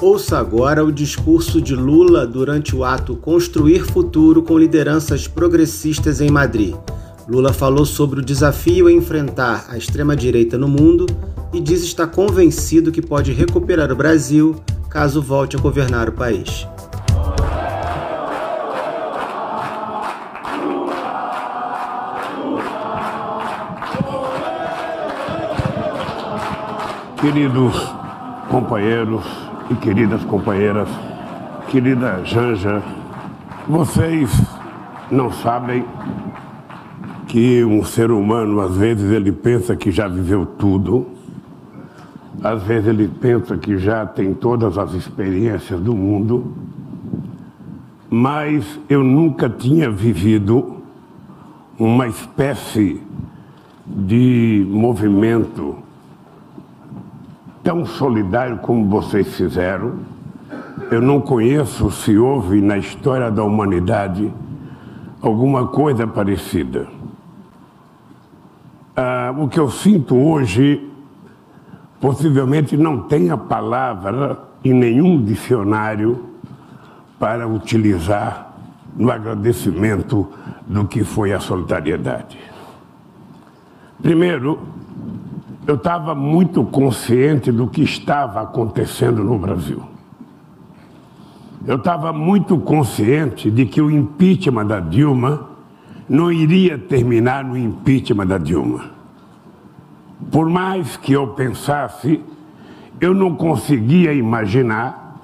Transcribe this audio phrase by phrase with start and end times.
[0.00, 6.30] Ouça agora o discurso de Lula durante o ato Construir Futuro com lideranças progressistas em
[6.30, 6.76] Madrid.
[7.26, 11.06] Lula falou sobre o desafio em enfrentar a extrema-direita no mundo
[11.50, 14.56] e diz estar convencido que pode recuperar o Brasil
[14.90, 16.68] caso volte a governar o país.
[27.18, 27.74] Queridos
[28.50, 30.88] companheiros e queridas companheiras,
[31.68, 32.82] querida Janja,
[33.68, 34.30] vocês
[35.10, 35.84] não sabem
[37.26, 41.06] que um ser humano, às vezes, ele pensa que já viveu tudo,
[42.42, 46.54] às vezes, ele pensa que já tem todas as experiências do mundo,
[48.08, 50.76] mas eu nunca tinha vivido
[51.78, 53.02] uma espécie
[53.84, 55.85] de movimento
[57.66, 59.94] tão solidário como vocês fizeram.
[60.88, 64.32] Eu não conheço se houve na história da humanidade
[65.20, 66.86] alguma coisa parecida.
[68.94, 70.88] Ah, o que eu sinto hoje
[72.00, 76.24] possivelmente não tem a palavra em nenhum dicionário
[77.18, 78.54] para utilizar
[78.96, 80.28] no agradecimento
[80.68, 82.38] do que foi a solidariedade.
[84.00, 84.60] Primeiro,
[85.66, 89.82] eu estava muito consciente do que estava acontecendo no Brasil.
[91.66, 95.48] Eu estava muito consciente de que o impeachment da Dilma
[96.08, 98.84] não iria terminar no impeachment da Dilma.
[100.30, 102.22] Por mais que eu pensasse,
[103.00, 105.20] eu não conseguia imaginar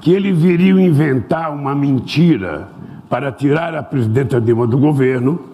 [0.00, 2.68] que eles iriam inventar uma mentira
[3.08, 5.49] para tirar a presidenta Dilma do governo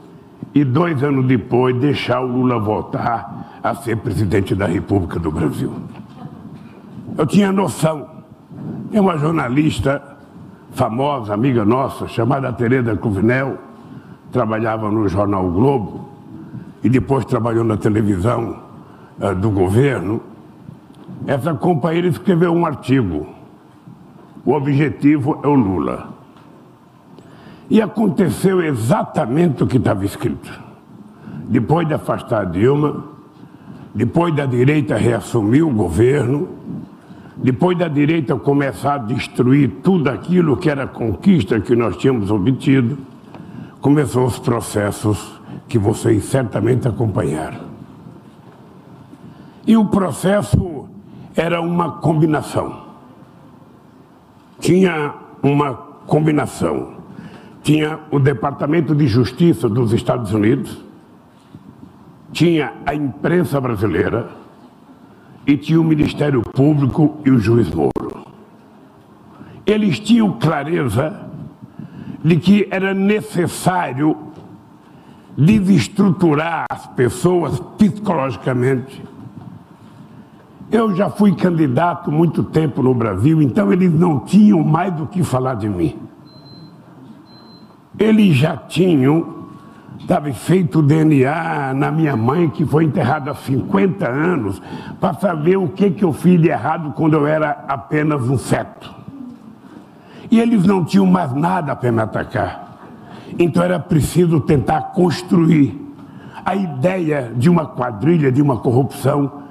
[0.54, 5.72] e dois anos depois deixar o Lula voltar a ser presidente da República do Brasil.
[7.16, 8.08] Eu tinha noção.
[8.90, 10.02] Tem uma jornalista
[10.70, 13.58] famosa, amiga nossa, chamada Tereza Cruvinel,
[14.32, 16.08] trabalhava no jornal o Globo
[16.82, 18.62] e depois trabalhou na televisão
[19.20, 20.20] uh, do governo.
[21.26, 23.26] Essa companheira escreveu um artigo.
[24.44, 26.15] O objetivo é o Lula.
[27.68, 30.50] E aconteceu exatamente o que estava escrito.
[31.48, 33.04] Depois de afastar Dilma,
[33.94, 36.48] depois da direita reassumir o governo,
[37.36, 42.98] depois da direita começar a destruir tudo aquilo que era conquista que nós tínhamos obtido,
[43.80, 47.60] começou os processos que vocês certamente acompanharam.
[49.66, 50.88] E o processo
[51.34, 52.86] era uma combinação.
[54.60, 55.74] Tinha uma
[56.06, 56.95] combinação.
[57.66, 60.84] Tinha o Departamento de Justiça dos Estados Unidos,
[62.30, 64.28] tinha a imprensa brasileira
[65.44, 68.24] e tinha o Ministério Público e o juiz Moro.
[69.66, 71.28] Eles tinham clareza
[72.22, 74.16] de que era necessário
[75.36, 79.02] desestruturar as pessoas psicologicamente.
[80.70, 85.24] Eu já fui candidato muito tempo no Brasil, então eles não tinham mais do que
[85.24, 86.05] falar de mim.
[87.98, 89.36] Eles já tinham
[90.06, 94.62] Estava feito DNA na minha mãe, que foi enterrada há 50 anos,
[95.00, 98.94] para saber o que, que eu fiz de errado quando eu era apenas um feto.
[100.30, 102.78] E eles não tinham mais nada para me atacar.
[103.36, 105.76] Então era preciso tentar construir
[106.44, 109.42] a ideia de uma quadrilha, de uma corrupção,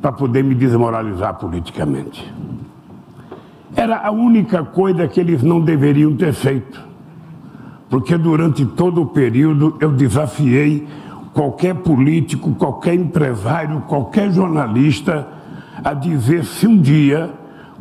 [0.00, 2.30] para poder me desmoralizar politicamente.
[3.74, 6.91] Era a única coisa que eles não deveriam ter feito
[7.92, 10.88] porque durante todo o período eu desafiei
[11.34, 15.28] qualquer político, qualquer empresário, qualquer jornalista
[15.84, 17.28] a dizer se um dia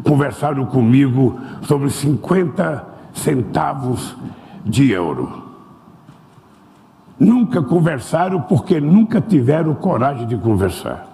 [0.04, 4.14] conversaram comigo sobre 50 centavos
[4.66, 5.32] de euro.
[7.18, 11.08] Nunca conversaram porque nunca tiveram coragem de conversar.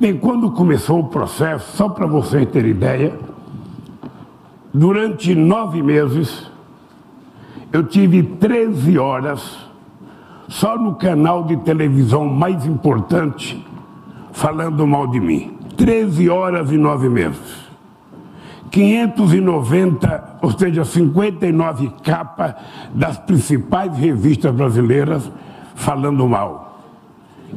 [0.00, 3.12] Bem, quando começou o processo, só para vocês terem ideia,
[4.72, 6.49] durante nove meses
[7.72, 9.58] eu tive 13 horas
[10.48, 13.64] só no canal de televisão mais importante
[14.32, 15.56] falando mal de mim.
[15.76, 17.70] 13 horas e 9 meses.
[18.70, 22.54] 590, ou seja, 59 capas
[22.94, 25.30] das principais revistas brasileiras
[25.74, 26.80] falando mal.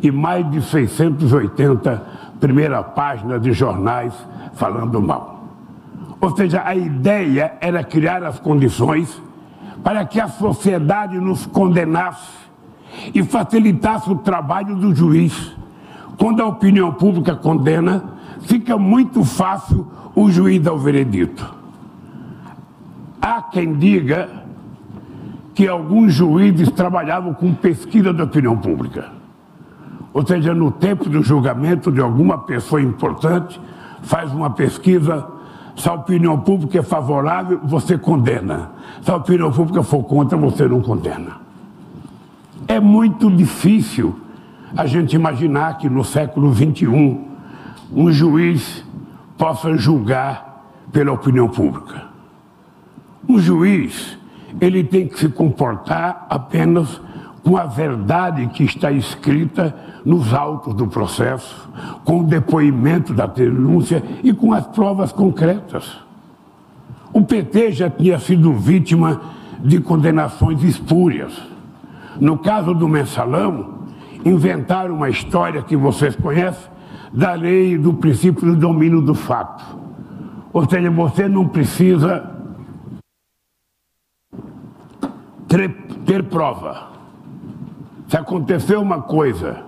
[0.02, 4.14] E mais de 680 primeira página de jornais
[4.56, 5.46] falando mal.
[6.20, 9.22] Ou seja, a ideia era criar as condições
[9.84, 12.32] para que a sociedade nos condenasse
[13.14, 15.54] e facilitasse o trabalho do juiz.
[16.18, 18.04] Quando a opinião pública condena,
[18.42, 21.54] fica muito fácil o juiz dar o veredito.
[23.22, 24.30] Há quem diga
[25.54, 29.12] que alguns juízes trabalhavam com pesquisa da opinião pública.
[30.14, 33.60] Ou seja, no tempo do julgamento de alguma pessoa importante,
[34.04, 35.26] faz uma pesquisa,
[35.76, 38.72] se a opinião pública é favorável, você condena.
[39.04, 41.42] Se a opinião pública for contra, você não condena.
[42.68, 44.18] É muito difícil
[44.76, 47.20] a gente imaginar que no século XXI
[47.92, 48.84] um juiz
[49.38, 52.06] possa julgar pela opinião pública.
[53.28, 54.18] Um juiz,
[54.62, 57.02] ele tem que se comportar apenas
[57.44, 61.70] com a verdade que está escrita nos autos do processo,
[62.06, 66.03] com o depoimento da denúncia e com as provas concretas.
[67.14, 69.22] O PT já tinha sido vítima
[69.64, 71.40] de condenações espúrias.
[72.20, 73.86] No caso do mensalão,
[74.26, 76.72] inventaram uma história que vocês conhecem
[77.14, 79.64] da lei do princípio do domínio do fato.
[80.52, 82.32] Ou seja, você não precisa
[86.06, 86.90] ter, prova.
[88.08, 89.64] Se aconteceu uma coisa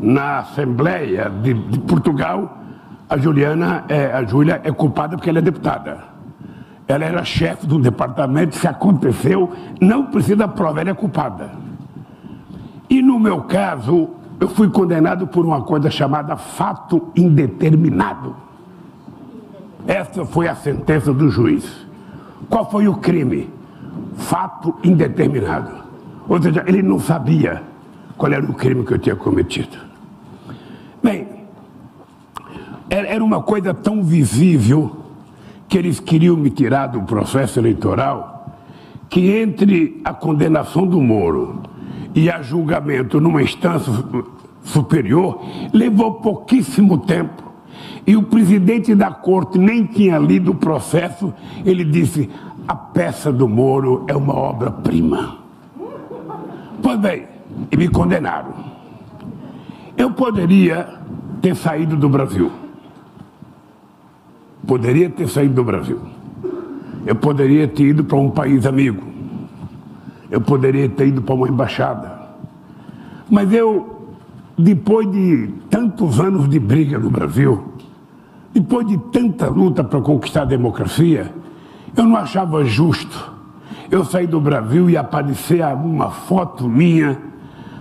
[0.00, 2.58] na Assembleia de, de Portugal,
[3.08, 6.15] a Juliana, é, a Júlia é culpada porque ela é deputada.
[6.88, 11.50] Ela era chefe de um departamento, se aconteceu, não precisa prova, ela é culpada.
[12.88, 18.36] E no meu caso, eu fui condenado por uma coisa chamada fato indeterminado.
[19.86, 21.86] Essa foi a sentença do juiz.
[22.48, 23.50] Qual foi o crime?
[24.16, 25.70] Fato indeterminado.
[26.28, 27.62] Ou seja, ele não sabia
[28.16, 29.76] qual era o crime que eu tinha cometido.
[31.02, 31.28] Bem,
[32.88, 35.05] era uma coisa tão visível
[35.76, 38.56] que eles queriam me tirar do processo eleitoral
[39.10, 41.60] que entre a condenação do Moro
[42.14, 43.92] e a julgamento numa instância
[44.64, 45.38] superior
[45.74, 47.42] levou pouquíssimo tempo.
[48.06, 52.30] E o presidente da corte nem tinha lido o processo, ele disse:
[52.66, 55.40] a peça do Moro é uma obra-prima.
[56.82, 57.24] Pois bem,
[57.70, 58.54] e me condenaram.
[59.94, 60.88] Eu poderia
[61.42, 62.65] ter saído do Brasil.
[64.66, 66.00] Poderia ter saído do Brasil.
[67.06, 69.02] Eu poderia ter ido para um país amigo.
[70.30, 72.20] Eu poderia ter ido para uma embaixada.
[73.30, 74.08] Mas eu,
[74.58, 77.72] depois de tantos anos de briga no Brasil,
[78.52, 81.32] depois de tanta luta para conquistar a democracia,
[81.96, 83.36] eu não achava justo
[83.90, 87.18] eu sair do Brasil e aparecer uma foto minha,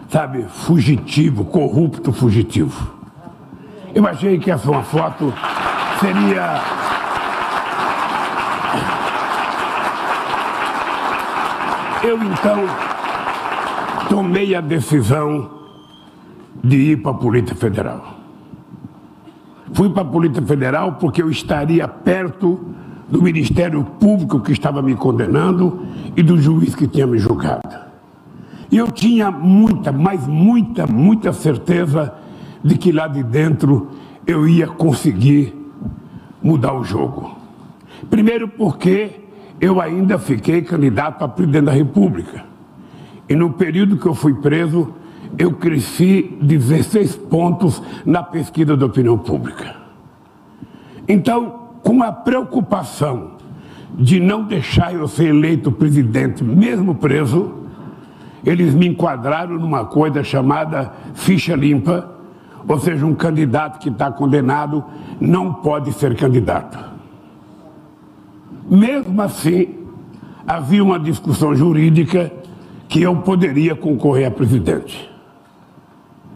[0.09, 2.93] sabe, fugitivo, corrupto fugitivo.
[3.93, 5.33] Eu achei que essa uma foto
[5.99, 6.61] seria
[12.03, 12.65] Eu então
[14.07, 15.49] tomei a decisão
[16.63, 18.19] de ir para a Polícia Federal.
[19.73, 22.59] Fui para a Polícia Federal porque eu estaria perto
[23.09, 25.83] do Ministério Público que estava me condenando
[26.15, 27.75] e do juiz que tinha me julgado.
[28.71, 32.13] E eu tinha muita, mas muita, muita certeza
[32.63, 33.89] de que lá de dentro
[34.27, 35.64] eu ia conseguir
[36.45, 37.35] mudar o jogo.
[38.07, 39.09] Primeiro porque
[39.59, 42.45] eu ainda fiquei candidato a presidente da República.
[43.27, 44.93] E no período que eu fui preso,
[45.39, 49.75] eu cresci 16 pontos na pesquisa da opinião pública.
[51.07, 53.31] Então, com a preocupação
[53.97, 57.55] de não deixar eu ser eleito presidente, mesmo preso,
[58.45, 62.14] eles me enquadraram numa coisa chamada ficha limpa,
[62.67, 64.83] ou seja, um candidato que está condenado
[65.19, 66.77] não pode ser candidato.
[68.69, 69.75] Mesmo assim,
[70.47, 72.31] havia uma discussão jurídica
[72.87, 75.09] que eu poderia concorrer a presidente.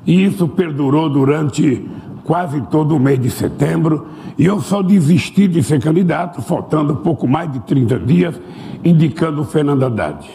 [0.05, 1.87] E isso perdurou durante
[2.23, 4.07] quase todo o mês de setembro,
[4.37, 8.39] e eu só desisti de ser candidato, faltando pouco mais de 30 dias,
[8.83, 10.29] indicando o Fernando Haddad.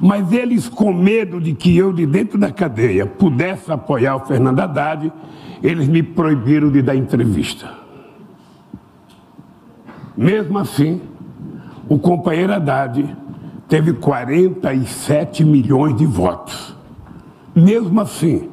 [0.00, 4.60] Mas eles, com medo de que eu, de dentro da cadeia, pudesse apoiar o Fernando
[4.60, 5.12] Haddad,
[5.62, 7.68] eles me proibiram de dar entrevista.
[10.16, 11.00] Mesmo assim,
[11.88, 13.16] o companheiro Haddad
[13.68, 16.76] teve 47 milhões de votos.
[17.54, 18.48] Mesmo assim,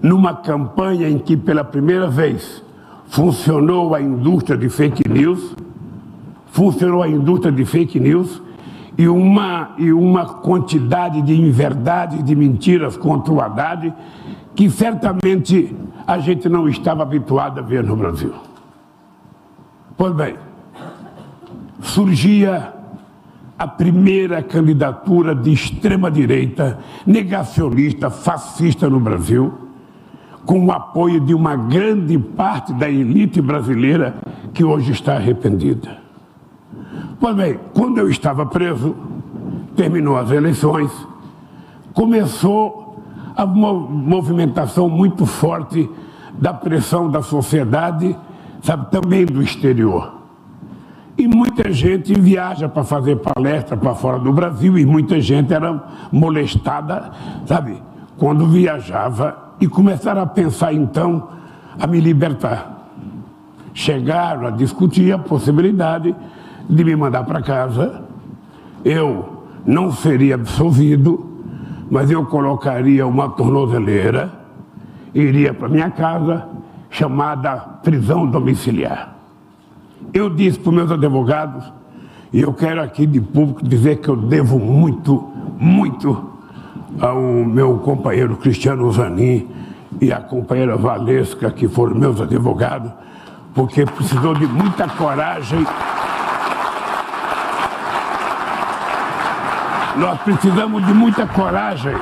[0.00, 2.62] numa campanha em que pela primeira vez
[3.06, 5.54] funcionou a indústria de fake news,
[6.46, 8.42] funcionou a indústria de fake news
[8.98, 13.94] e uma, e uma quantidade de inverdades, de mentiras contra o Haddad,
[14.56, 15.72] que certamente
[16.04, 18.34] a gente não estava habituado a ver no Brasil.
[19.96, 20.34] Pois bem,
[21.80, 22.74] surgia
[23.56, 29.52] a primeira candidatura de extrema-direita, negacionista, fascista no Brasil,
[30.44, 34.16] com o apoio de uma grande parte da elite brasileira
[34.52, 36.07] que hoje está arrependida.
[37.20, 38.94] Pois bem, quando eu estava preso,
[39.74, 40.90] terminou as eleições,
[41.92, 43.02] começou
[43.36, 45.90] a movimentação muito forte
[46.34, 48.16] da pressão da sociedade,
[48.62, 50.12] sabe, também do exterior.
[51.16, 55.84] E muita gente viaja para fazer palestra para fora do Brasil e muita gente era
[56.12, 57.10] molestada,
[57.46, 57.82] sabe,
[58.16, 61.30] quando viajava e começaram a pensar então
[61.80, 62.90] a me libertar.
[63.74, 66.14] Chegaram a discutir a possibilidade
[66.68, 68.02] de me mandar para casa.
[68.84, 71.26] Eu não seria absolvido,
[71.90, 74.30] mas eu colocaria uma tornozeleira,
[75.14, 76.46] iria para minha casa,
[76.90, 79.14] chamada prisão domiciliar.
[80.12, 81.72] Eu disse para meus advogados,
[82.32, 86.30] e eu quero aqui de público dizer que eu devo muito, muito
[87.00, 89.48] ao meu companheiro Cristiano Zanin
[90.00, 92.90] e à companheira Valesca, que foram meus advogados,
[93.54, 95.64] porque precisou de muita coragem
[99.98, 101.94] Nós precisamos de muita coragem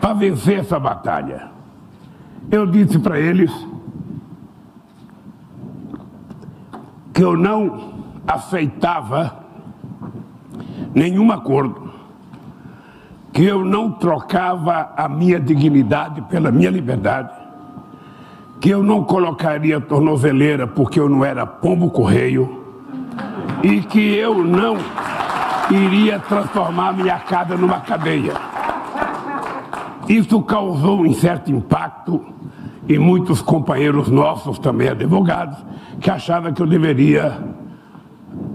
[0.00, 1.48] para vencer essa batalha.
[2.50, 3.52] Eu disse para eles
[7.14, 7.94] que eu não
[8.26, 9.44] aceitava
[10.92, 11.88] nenhum acordo,
[13.32, 17.30] que eu não trocava a minha dignidade pela minha liberdade,
[18.60, 22.64] que eu não colocaria tornozeleira porque eu não era pombo correio
[23.62, 24.76] e que eu não
[25.70, 28.34] iria transformar minha casa numa cadeia.
[30.08, 32.24] Isso causou um certo impacto
[32.88, 35.58] e muitos companheiros nossos, também advogados,
[36.00, 37.38] que achavam que eu deveria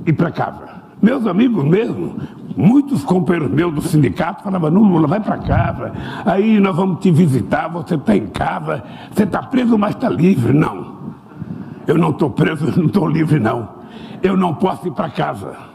[0.06, 0.70] ir para casa.
[1.02, 2.16] Meus amigos mesmo,
[2.56, 5.92] muitos companheiros meus do sindicato falavam, não, Lula, vai para casa,
[6.26, 10.54] aí nós vamos te visitar, você está em casa, você está preso, mas está livre.
[10.54, 10.96] Não,
[11.86, 13.82] eu não estou preso, não estou livre, não.
[14.24, 15.71] Eu não posso ir para casa.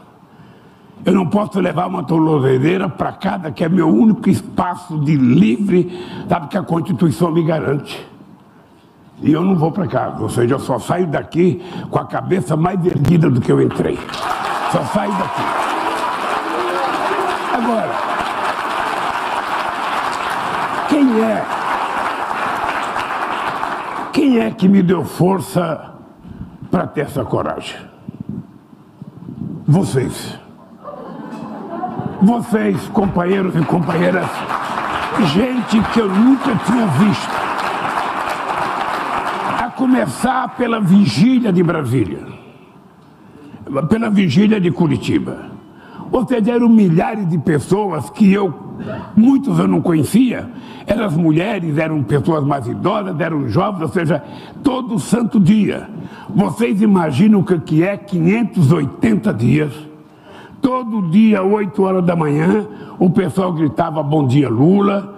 [1.05, 5.89] Eu não posso levar uma tornozeleira para casa, que é meu único espaço de livre,
[6.27, 8.05] sabe, que a Constituição me garante.
[9.21, 12.55] E eu não vou para casa, ou seja, eu só saio daqui com a cabeça
[12.55, 13.97] mais erguida do que eu entrei.
[14.71, 15.41] Só saio daqui.
[17.53, 17.91] Agora,
[20.89, 21.45] quem é?
[24.13, 25.93] Quem é que me deu força
[26.69, 27.77] para ter essa coragem?
[29.65, 30.46] Vocês.
[32.21, 34.27] Vocês, companheiros e companheiras,
[35.33, 37.31] gente que eu nunca tinha visto.
[39.59, 42.19] A começar pela vigília de Brasília,
[43.87, 45.51] pela vigília de Curitiba.
[46.11, 48.53] Ou seja, eram milhares de pessoas que eu,
[49.15, 50.49] muitos eu não conhecia,
[50.87, 54.23] eram mulheres, eram pessoas mais idosas, eram jovens, ou seja,
[54.63, 55.89] todo santo dia.
[56.29, 59.87] Vocês imaginam o que é 580 dias
[60.67, 62.67] Todo dia, 8 horas da manhã,
[62.99, 65.17] o pessoal gritava bom dia Lula,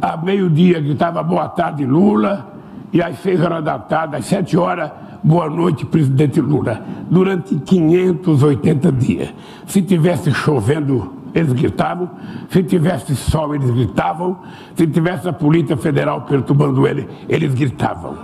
[0.00, 2.54] a meio-dia gritava boa tarde Lula,
[2.92, 4.92] e às 6 horas da tarde, às 7 horas,
[5.24, 6.80] boa noite presidente Lula.
[7.10, 9.34] Durante 580 dias.
[9.66, 12.08] Se tivesse chovendo, eles gritavam,
[12.48, 14.38] se tivesse sol, eles gritavam,
[14.76, 18.14] se tivesse a Polícia Federal perturbando ele, eles gritavam.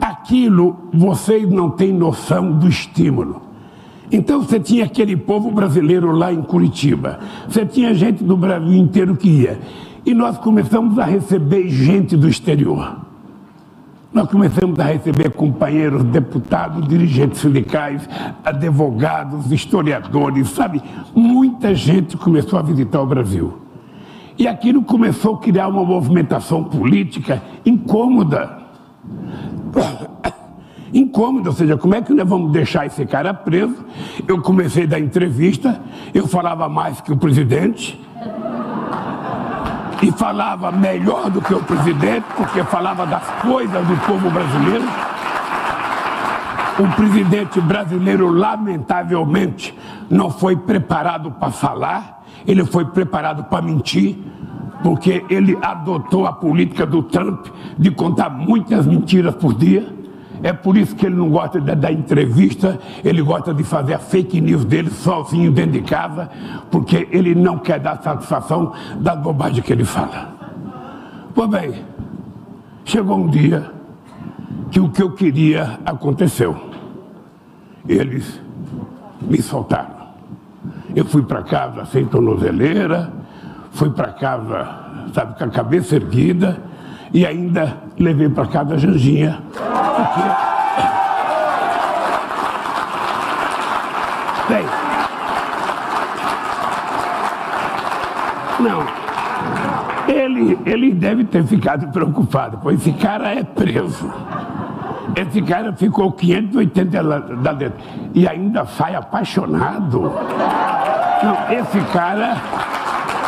[0.00, 3.51] Aquilo, vocês não têm noção do estímulo.
[4.12, 9.16] Então você tinha aquele povo brasileiro lá em Curitiba, você tinha gente do Brasil inteiro
[9.16, 9.58] que ia.
[10.04, 12.96] E nós começamos a receber gente do exterior.
[14.12, 18.06] Nós começamos a receber companheiros, deputados, dirigentes sindicais,
[18.44, 20.82] advogados, historiadores, sabe?
[21.14, 23.54] Muita gente começou a visitar o Brasil.
[24.38, 28.61] E aquilo começou a criar uma movimentação política incômoda
[30.92, 33.76] incômodo, ou seja, como é que nós vamos deixar esse cara preso?
[34.26, 35.80] Eu comecei da entrevista,
[36.12, 37.98] eu falava mais que o presidente,
[40.02, 44.84] e falava melhor do que o presidente, porque falava das coisas do povo brasileiro.
[46.78, 49.72] O presidente brasileiro, lamentavelmente,
[50.10, 54.18] não foi preparado para falar, ele foi preparado para mentir,
[54.82, 57.46] porque ele adotou a política do Trump
[57.78, 60.01] de contar muitas mentiras por dia.
[60.42, 63.98] É por isso que ele não gosta da, da entrevista, ele gosta de fazer a
[63.98, 66.28] fake news dele sozinho dentro de casa,
[66.70, 70.34] porque ele não quer dar satisfação da bobagem que ele fala.
[71.32, 71.84] Pois bem,
[72.84, 73.70] chegou um dia
[74.70, 76.56] que o que eu queria aconteceu.
[77.88, 78.40] Eles
[79.20, 80.02] me soltaram.
[80.94, 83.12] Eu fui para casa sem tornozeleira,
[83.70, 84.68] fui para casa,
[85.14, 86.71] sabe, com a cabeça erguida
[87.12, 89.40] e ainda levei para casa a Janjinha.
[89.52, 90.52] Porque...
[94.48, 94.64] Bem,
[98.60, 99.02] não,
[100.08, 104.12] ele, ele deve ter ficado preocupado, pois esse cara é preso.
[105.14, 107.18] Esse cara ficou 580 lá
[107.52, 107.78] dentro
[108.14, 110.12] e ainda sai apaixonado.
[111.22, 112.36] Não, esse cara,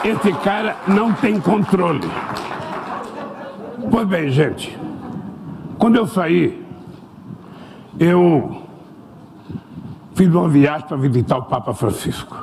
[0.02, 2.08] esse cara não tem controle.
[3.90, 4.76] Pois bem, gente,
[5.78, 6.64] quando eu saí,
[7.98, 8.62] eu
[10.14, 12.36] fiz uma viagem para visitar o Papa Francisco.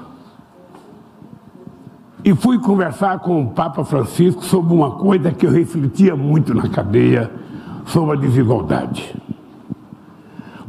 [2.23, 6.69] E fui conversar com o Papa Francisco sobre uma coisa que eu refletia muito na
[6.69, 7.31] cadeia,
[7.85, 9.15] sobre a desigualdade.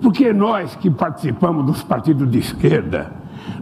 [0.01, 3.13] Porque nós que participamos dos partidos de esquerda,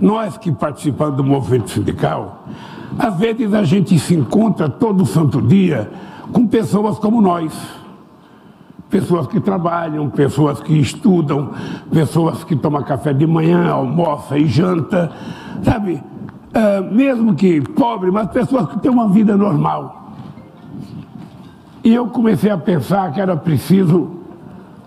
[0.01, 2.47] nós que participamos do movimento sindical,
[2.99, 5.91] às vezes a gente se encontra todo santo dia
[6.33, 7.53] com pessoas como nós.
[8.89, 11.51] Pessoas que trabalham, pessoas que estudam,
[11.93, 15.13] pessoas que tomam café de manhã, almoça e janta,
[15.63, 16.03] sabe?
[16.51, 20.15] Uh, mesmo que pobre, mas pessoas que têm uma vida normal.
[21.85, 24.11] E eu comecei a pensar que era preciso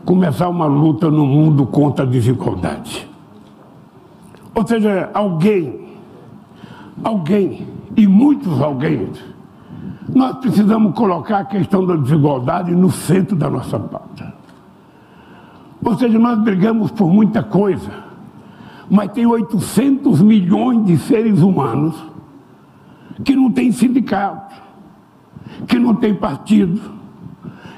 [0.05, 3.09] começar uma luta no mundo contra a desigualdade.
[4.53, 5.87] Ou seja, alguém,
[7.03, 9.09] alguém, e muitos alguém,
[10.13, 14.33] nós precisamos colocar a questão da desigualdade no centro da nossa pauta.
[15.83, 17.91] Ou seja, nós brigamos por muita coisa,
[18.89, 21.95] mas tem 800 milhões de seres humanos
[23.23, 24.55] que não têm sindicato,
[25.67, 26.81] que não têm partido,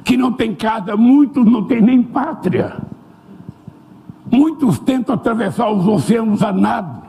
[0.04, 2.78] que não têm casa, muitos não têm nem pátria.
[4.32, 7.02] Muitos tentam atravessar os oceanos a nado,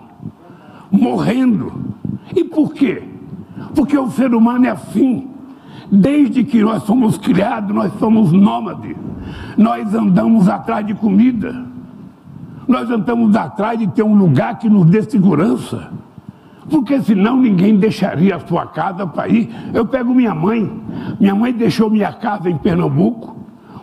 [0.91, 1.73] morrendo.
[2.35, 3.03] E por quê?
[3.75, 5.29] Porque o ser humano é assim.
[5.91, 8.97] Desde que nós somos criados, nós somos nômades.
[9.57, 11.65] Nós andamos atrás de comida.
[12.67, 15.91] Nós andamos atrás de ter um lugar que nos dê segurança.
[16.69, 19.49] Porque senão ninguém deixaria a sua casa para ir.
[19.73, 20.69] Eu pego minha mãe.
[21.21, 23.37] Minha mãe deixou minha casa em Pernambuco,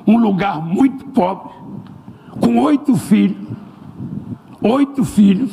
[0.05, 1.53] um lugar muito pobre,
[2.41, 3.47] com oito filhos.
[4.62, 5.51] Oito filhos.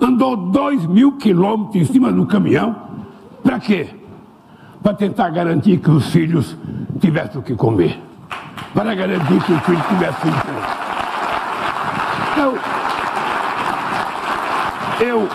[0.00, 2.81] Andou dois mil quilômetros em cima do caminhão
[3.42, 3.88] para quê?
[4.82, 6.56] Para tentar garantir que os filhos
[7.00, 8.00] tivessem o que comer.
[8.74, 10.82] Para garantir que os filhos tivessem o que comer.
[12.32, 12.54] Então,
[15.00, 15.28] eu,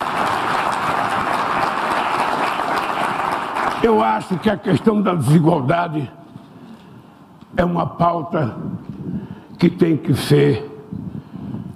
[3.84, 6.10] eu acho que a questão da desigualdade
[7.56, 8.56] é uma pauta
[9.58, 10.70] que tem que ser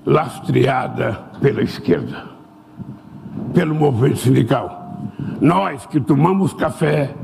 [0.05, 2.25] lastreada pela esquerda,
[3.53, 4.80] pelo movimento sindical.
[5.39, 7.15] Nós que tomamos café,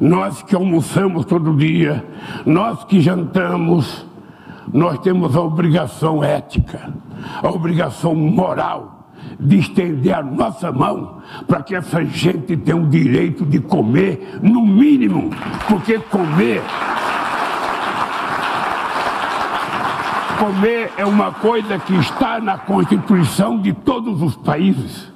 [0.00, 2.04] nós que almoçamos todo dia,
[2.46, 4.06] nós que jantamos,
[4.72, 6.92] nós temos a obrigação ética,
[7.42, 8.94] a obrigação moral
[9.38, 14.64] de estender a nossa mão para que essa gente tenha o direito de comer, no
[14.64, 15.30] mínimo,
[15.68, 16.62] porque comer.
[20.38, 25.13] Comer é uma coisa que está na Constituição de todos os países.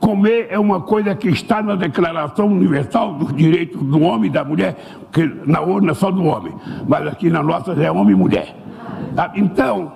[0.00, 4.44] Comer é uma coisa que está na Declaração Universal dos Direitos do Homem e da
[4.44, 4.76] Mulher,
[5.12, 6.54] que na urna é só do homem,
[6.86, 8.54] mas aqui na nossa é homem e mulher.
[9.14, 9.32] Tá?
[9.34, 9.92] Então,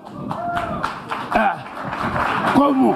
[1.33, 1.59] ah,
[2.55, 2.95] como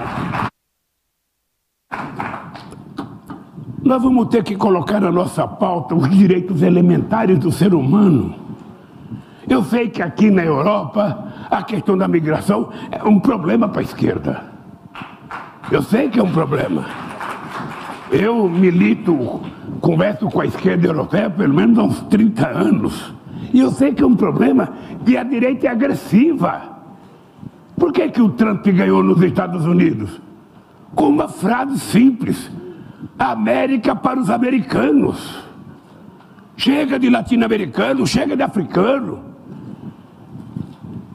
[3.82, 8.34] nós vamos ter que colocar na nossa pauta os direitos elementares do ser humano.
[9.46, 13.84] Eu sei que aqui na Europa a questão da migração é um problema para a
[13.84, 14.53] esquerda.
[15.70, 16.84] Eu sei que é um problema.
[18.10, 19.40] Eu milito,
[19.80, 23.14] converso com a esquerda europeia pelo menos há uns 30 anos.
[23.52, 24.72] E eu sei que é um problema
[25.06, 26.74] e a direita é agressiva.
[27.76, 30.20] Por que, que o Trump ganhou nos Estados Unidos?
[30.94, 32.50] Com uma frase simples:
[33.18, 35.42] América para os americanos.
[36.56, 39.18] Chega de latino-americano, chega de africano,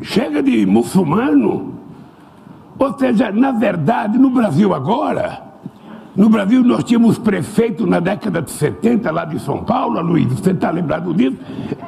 [0.02, 1.79] chega de muçulmano.
[2.80, 5.44] Ou seja, na verdade, no Brasil agora,
[6.16, 10.52] no Brasil nós tínhamos prefeito na década de 70, lá de São Paulo, Luiz, você
[10.52, 11.38] está lembrado disso?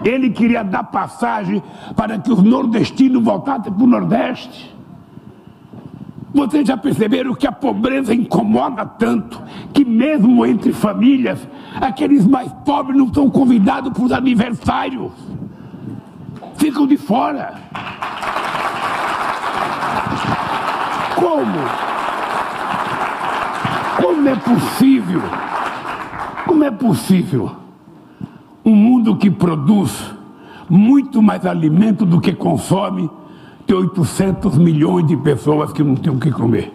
[0.04, 1.63] Ele queria dar passagem
[1.95, 4.75] para que os nordestinos voltassem para o Nordeste.
[6.34, 9.41] Vocês já perceberam que a pobreza incomoda tanto
[9.73, 15.12] que, mesmo entre famílias, aqueles mais pobres não são convidados para os aniversários,
[16.56, 17.56] ficam de fora.
[21.22, 21.46] Como?
[24.02, 25.22] Como é possível?
[26.48, 27.52] Como é possível
[28.66, 30.14] um mundo que produz
[30.68, 33.08] muito mais alimento do que consome,
[33.68, 36.74] tem 800 milhões de pessoas que não têm o que comer.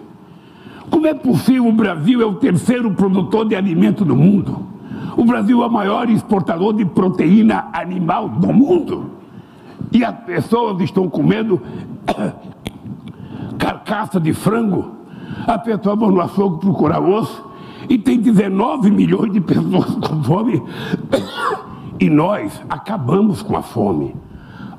[0.90, 4.64] Como é possível o Brasil é o terceiro produtor de alimento do mundo?
[5.16, 9.10] O Brasil é o maior exportador de proteína animal do mundo.
[9.90, 11.60] E as pessoas estão comendo
[13.86, 14.96] carcaça de frango.
[15.46, 17.44] A pessoa vai no açougue procurar osso
[17.88, 20.62] e tem 19 milhões de pessoas com fome.
[21.98, 24.14] E nós acabamos com a fome.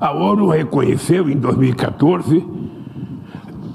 [0.00, 2.46] A ONU reconheceu em 2014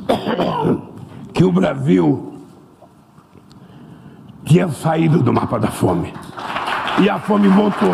[1.33, 2.35] que o Brasil
[4.45, 6.13] tinha saído do mapa da fome.
[7.01, 7.93] E a fome voltou.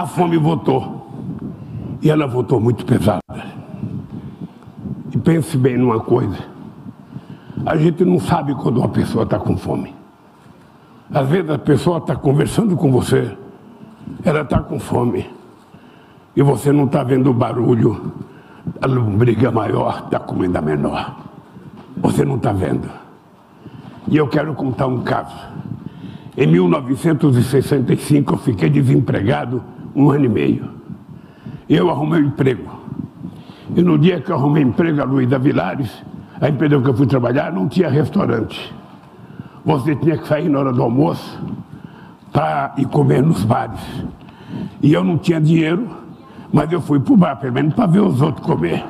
[0.00, 1.06] A fome voltou.
[2.02, 3.22] E ela voltou muito pesada.
[5.10, 6.36] E pense bem numa coisa.
[7.64, 9.94] A gente não sabe quando uma pessoa está com fome.
[11.10, 13.34] Às vezes a pessoa está conversando com você,
[14.22, 15.26] ela está com fome,
[16.36, 18.12] e você não está vendo o barulho
[18.78, 21.16] da lombriga maior, da comida menor.
[21.96, 22.88] Você não está vendo.
[24.06, 25.34] E eu quero contar um caso.
[26.36, 29.62] Em 1965 eu fiquei desempregado
[29.94, 30.68] um ano e meio.
[31.68, 32.68] Eu arrumei um emprego.
[33.76, 35.90] E no dia que eu arrumei emprego a Luísa Vilares,
[36.40, 38.74] a empresa que eu fui trabalhar não tinha restaurante.
[39.64, 41.38] Você tinha que sair na hora do almoço
[42.32, 43.80] para ir comer nos bares.
[44.82, 45.88] E eu não tinha dinheiro,
[46.52, 48.84] mas eu fui para o bar, pelo menos para ver os outros comer.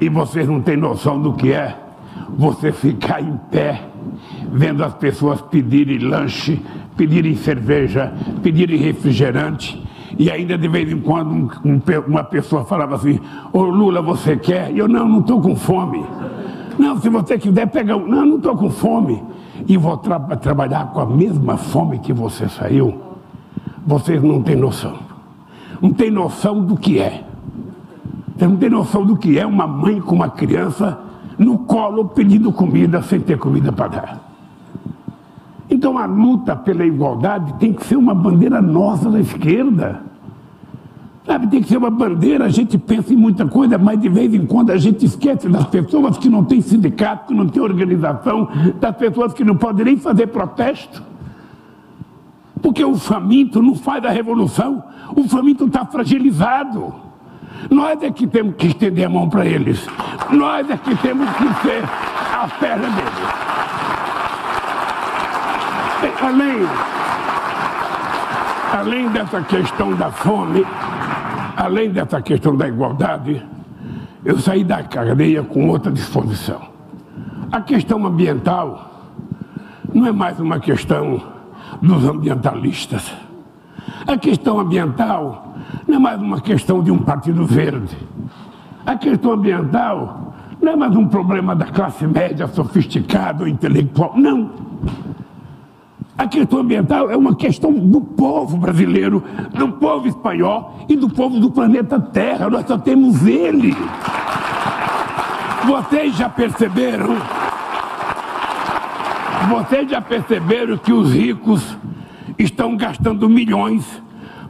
[0.00, 1.76] E vocês não têm noção do que é
[2.36, 3.88] você ficar em pé,
[4.52, 6.60] vendo as pessoas pedirem lanche,
[6.96, 8.12] pedirem cerveja,
[8.42, 9.82] pedirem refrigerante
[10.18, 13.18] e ainda de vez em quando um, um, uma pessoa falava assim,
[13.52, 14.70] ô Lula, você quer?
[14.72, 16.04] E eu, não, não estou com fome.
[16.78, 18.06] Não, se você quiser, pega um.
[18.06, 19.22] Não, não estou com fome.
[19.66, 23.00] E vou tra trabalhar com a mesma fome que você saiu.
[23.86, 24.94] Vocês não têm noção.
[25.80, 27.24] Não tem noção do que é.
[28.36, 30.98] Você não tem noção do que é uma mãe com uma criança
[31.38, 34.34] no colo pedindo comida sem ter comida para dar.
[35.68, 40.02] Então a luta pela igualdade tem que ser uma bandeira nossa da esquerda.
[41.26, 44.34] Sabe, tem que ser uma bandeira, a gente pensa em muita coisa, mas de vez
[44.34, 48.46] em quando a gente esquece das pessoas que não têm sindicato, que não têm organização,
[48.78, 51.02] das pessoas que não podem nem fazer protesto.
[52.60, 54.84] Porque o faminto não faz a revolução,
[55.16, 57.03] o faminto está fragilizado.
[57.70, 59.86] Nós é que temos que estender a mão para eles.
[60.30, 61.84] Nós é que temos que ser
[62.32, 63.44] a perna deles
[66.22, 66.66] além,
[68.72, 70.64] além dessa questão da fome,
[71.56, 73.44] além dessa questão da igualdade,
[74.24, 76.60] eu saí da cadeia com outra disposição.
[77.52, 78.90] A questão ambiental
[79.92, 81.22] não é mais uma questão
[81.80, 83.12] dos ambientalistas.
[84.06, 85.53] A questão ambiental
[85.94, 87.96] não é mais uma questão de um partido verde.
[88.84, 94.12] A questão ambiental não é mais um problema da classe média sofisticada ou intelectual.
[94.16, 94.50] Não.
[96.18, 99.22] A questão ambiental é uma questão do povo brasileiro,
[99.56, 102.50] do povo espanhol e do povo do planeta Terra.
[102.50, 103.76] Nós só temos ele.
[105.64, 107.16] Vocês já perceberam?
[109.48, 111.76] Vocês já perceberam que os ricos
[112.36, 114.02] estão gastando milhões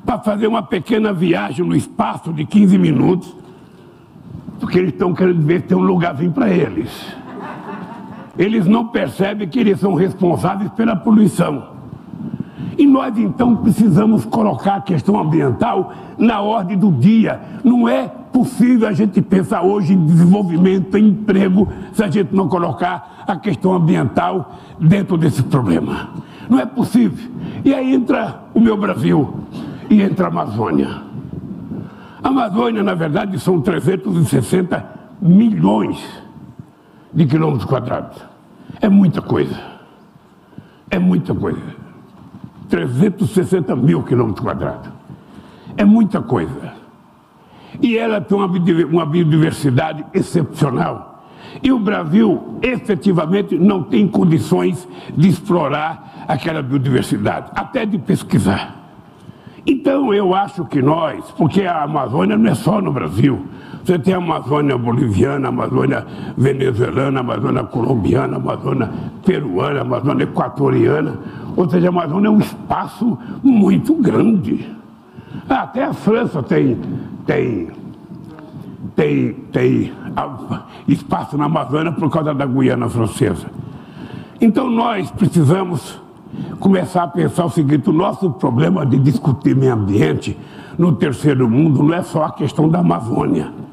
[0.05, 3.35] para fazer uma pequena viagem no espaço de 15 minutos?
[4.61, 6.90] Porque eles estão querendo ver se tem um lugarzinho para eles
[8.38, 11.75] eles não percebem que eles são responsáveis pela poluição.
[12.77, 17.40] E nós então precisamos colocar a questão ambiental na ordem do dia.
[17.62, 22.49] Não é possível a gente pensar hoje em desenvolvimento, em emprego, se a gente não
[22.49, 26.09] colocar a questão ambiental dentro desse problema.
[26.49, 27.31] Não é possível.
[27.64, 29.33] E aí entra o meu Brasil
[29.95, 31.03] e entra a Amazônia.
[32.23, 34.85] A Amazônia, na verdade, são 360
[35.23, 36.05] milhões
[37.13, 38.21] de quilômetros quadrados.
[38.81, 39.57] É muita coisa.
[40.91, 41.63] É muita coisa.
[42.69, 44.91] 360 mil quilômetros quadrados.
[45.77, 46.75] É muita coisa.
[47.81, 51.25] E ela tem uma biodiversidade excepcional.
[51.63, 58.84] E o Brasil, efetivamente, não tem condições de explorar aquela biodiversidade, até de pesquisar.
[59.66, 63.46] Então, eu acho que nós, porque a Amazônia não é só no Brasil,
[63.85, 66.07] você tem a Amazônia boliviana, a Amazônia
[66.38, 68.90] venezuelana, a Amazônia colombiana, a Amazônia
[69.24, 71.18] peruana, a Amazônia equatoriana.
[71.55, 74.66] Ou seja, a Amazônia é um espaço muito grande.
[75.46, 76.79] Até a França tem,
[77.27, 77.68] tem,
[78.96, 79.92] tem, tem
[80.88, 83.46] espaço na Amazônia por causa da Guiana Francesa.
[84.40, 86.00] Então nós precisamos
[86.59, 90.38] começar a pensar o seguinte: o nosso problema de discutir meio ambiente
[90.79, 93.64] no terceiro mundo não é só a questão da Amazônia.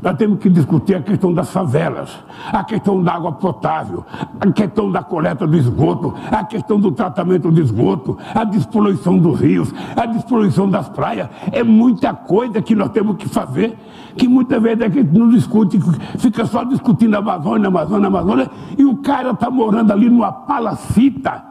[0.00, 2.16] Nós temos que discutir a questão das favelas,
[2.52, 4.04] a questão da água potável,
[4.40, 9.40] a questão da coleta do esgoto, a questão do tratamento do esgoto, a despoluição dos
[9.40, 11.28] rios, a despoluição das praias.
[11.50, 13.76] É muita coisa que nós temos que fazer,
[14.16, 15.80] que muitas vezes a gente não discute,
[16.16, 21.47] fica só discutindo a Amazônia, Amazônia, Amazônia, e o cara está morando ali numa palacita.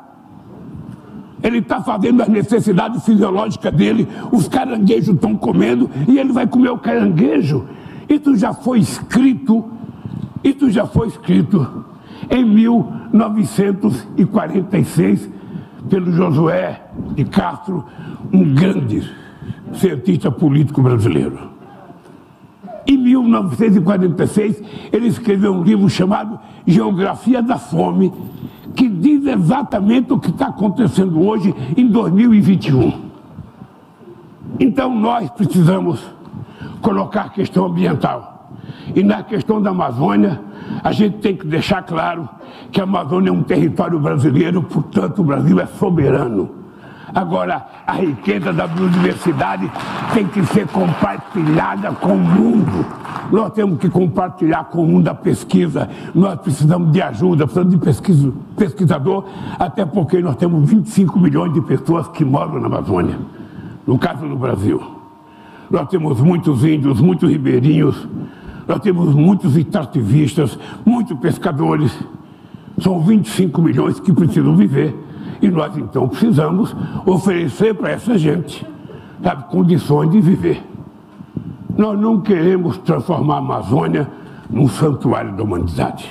[1.48, 6.72] Ele está fazendo as necessidades fisiológicas dele, os caranguejos estão comendo e ele vai comer
[6.72, 7.66] o caranguejo.
[8.10, 9.64] Isso já foi escrito,
[10.44, 11.86] isso já foi escrito
[12.30, 15.30] em 1946
[15.90, 16.82] pelo Josué
[17.16, 17.86] de Castro,
[18.34, 19.10] um grande
[19.72, 21.56] cientista político brasileiro.
[22.86, 28.12] Em 1946, ele escreveu um livro chamado Geografia da Fome,
[28.78, 33.08] que diz exatamente o que está acontecendo hoje em 2021.
[34.60, 36.00] Então nós precisamos
[36.80, 38.52] colocar a questão ambiental.
[38.96, 40.40] E na questão da Amazônia,
[40.84, 42.30] a gente tem que deixar claro
[42.72, 46.57] que a Amazônia é um território brasileiro, portanto, o Brasil é soberano.
[47.18, 49.72] Agora, a riqueza da biodiversidade
[50.14, 52.86] tem que ser compartilhada com o mundo.
[53.32, 55.90] Nós temos que compartilhar com o mundo a pesquisa.
[56.14, 59.26] Nós precisamos de ajuda, precisamos de pesquisa, pesquisador,
[59.58, 63.18] até porque nós temos 25 milhões de pessoas que moram na Amazônia,
[63.88, 64.80] no caso do Brasil.
[65.72, 68.08] Nós temos muitos índios, muitos ribeirinhos,
[68.68, 71.98] nós temos muitos extrativistas, muitos pescadores.
[72.80, 75.07] São 25 milhões que precisam viver.
[75.42, 78.66] E nós então precisamos oferecer para essa gente
[79.24, 80.64] sabe, condições de viver.
[81.78, 84.08] Nós não queremos transformar a Amazônia
[84.50, 86.10] num santuário da humanidade.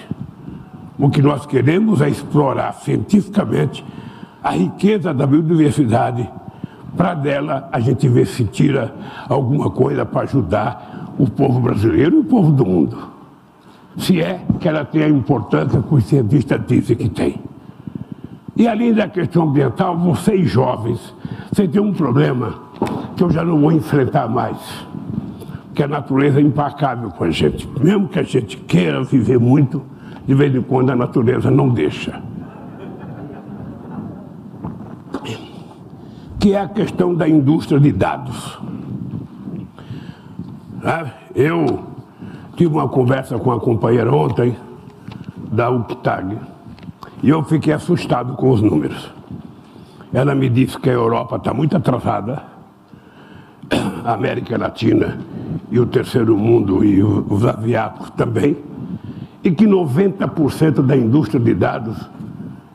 [0.99, 3.85] O que nós queremos é explorar cientificamente
[4.43, 6.29] a riqueza da biodiversidade
[6.97, 8.95] para dela a gente ver se tira
[9.29, 12.97] alguma coisa para ajudar o povo brasileiro e o povo do mundo.
[13.99, 17.41] Se é que ela tem a importância que os cientistas dizem que tem.
[18.57, 21.15] E além da questão ambiental, vocês jovens,
[21.53, 22.55] vocês têm um problema
[23.15, 24.57] que eu já não vou enfrentar mais,
[25.75, 27.69] que a natureza é implacável com a gente.
[27.81, 29.83] Mesmo que a gente queira viver muito,
[30.27, 32.23] de vez em quando a natureza não deixa.
[36.47, 38.57] que é a questão da indústria de dados.
[41.35, 41.83] Eu
[42.55, 44.57] tive uma conversa com a companheira ontem
[45.51, 46.39] da UCTAG
[47.27, 49.11] e eu fiquei assustado com os números.
[50.13, 52.45] Ela me disse que a Europa está muito atrasada,
[54.05, 55.19] a América Latina
[55.69, 58.57] e o terceiro mundo e os asiáticos também,
[59.43, 61.97] e que 90% da indústria de dados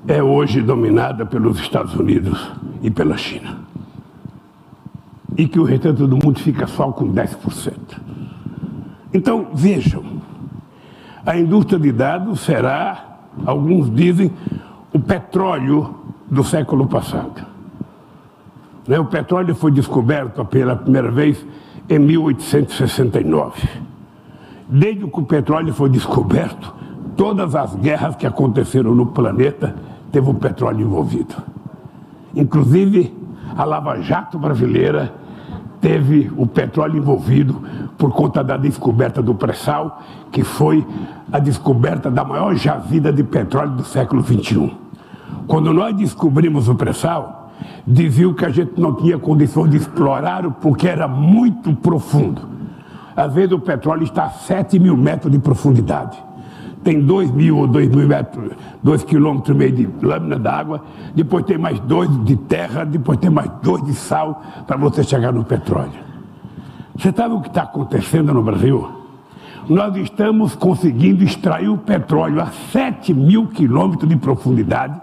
[0.06, 3.60] é hoje dominada pelos Estados Unidos e pela China.
[5.38, 7.74] E que o restante do mundo fica só com 10%.
[9.14, 10.04] Então, vejam,
[11.26, 13.11] a indústria de dados será,
[13.46, 14.32] alguns dizem,
[14.94, 15.96] o petróleo
[16.30, 17.46] do século passado.
[18.88, 21.46] Né, o petróleo foi descoberto pela primeira vez
[21.89, 23.70] em 1869.
[24.67, 26.74] Desde que o petróleo foi descoberto,
[27.15, 29.76] todas as guerras que aconteceram no planeta
[30.12, 31.36] teve o petróleo envolvido.
[32.36, 33.13] Inclusive,
[33.56, 35.13] a Lava Jato brasileira
[35.82, 37.62] teve o petróleo envolvido
[37.98, 40.86] por conta da descoberta do pré-sal, que foi
[41.32, 44.72] a descoberta da maior jazida de petróleo do século XXI.
[45.48, 47.52] Quando nós descobrimos o pré-sal,
[47.86, 52.44] diziam que a gente não tinha condições de explorar porque era muito profundo.
[53.15, 56.31] Às vezes o petróleo está a 7 mil metros de profundidade
[56.84, 60.84] tem dois mil ou dois mil metros, dois quilômetros e meio de lâmina d'água,
[61.15, 65.32] depois tem mais dois de terra, depois tem mais dois de sal para você chegar
[65.32, 66.12] no petróleo.
[66.98, 68.88] Você sabe o que está acontecendo no Brasil?
[69.70, 75.00] Nós estamos conseguindo extrair o petróleo a 7 mil quilômetros de profundidade,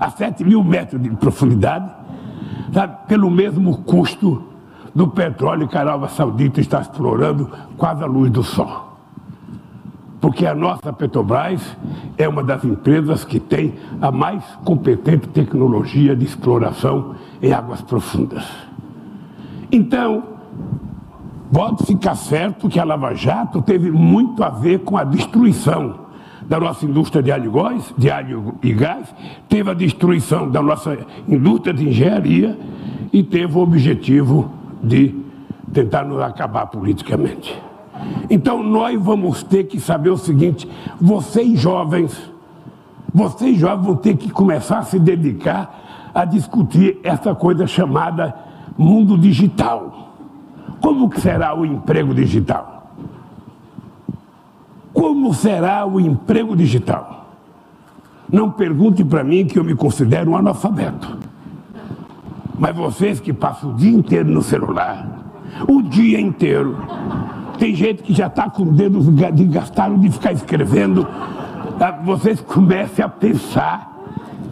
[0.00, 1.90] a 7 mil metros de profundidade,
[2.72, 4.42] sabe, pelo mesmo custo
[4.94, 8.87] do petróleo que a Arábia Saudita está explorando quase a luz do sol
[10.20, 11.76] porque a nossa Petrobras
[12.16, 18.44] é uma das empresas que tem a mais competente tecnologia de exploração em águas profundas.
[19.70, 20.24] Então,
[21.52, 26.08] pode ficar certo que a Lava Jato teve muito a ver com a destruição
[26.48, 29.14] da nossa indústria de alho, gás, de alho e gás,
[29.48, 30.96] teve a destruição da nossa
[31.28, 32.58] indústria de engenharia
[33.12, 34.50] e teve o objetivo
[34.82, 35.14] de
[35.72, 37.67] tentar nos acabar politicamente.
[38.30, 40.68] Então nós vamos ter que saber o seguinte:
[41.00, 42.16] vocês jovens,
[43.12, 48.34] Vocês jovens vão ter que começar a se dedicar a discutir essa coisa chamada
[48.76, 50.14] mundo digital.
[50.80, 52.92] Como que será o emprego digital?
[54.92, 57.30] Como será o emprego digital?
[58.30, 61.18] Não pergunte para mim que eu me considero um analfabeto.
[62.58, 65.08] Mas vocês que passam o dia inteiro no celular,
[65.68, 66.76] o dia inteiro,
[67.58, 71.06] tem gente que já está com dedos desgastados de ficar escrevendo.
[71.78, 71.90] Tá?
[72.04, 73.96] Vocês comecem a pensar